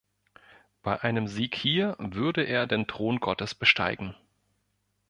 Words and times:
Bei 0.81 0.99
einem 1.03 1.27
Sieg 1.27 1.53
hier 1.53 1.95
würde 1.99 2.41
er 2.43 2.65
den 2.65 2.87
Thron 2.87 3.19
Gottes 3.19 3.53
besteigen. 3.53 4.15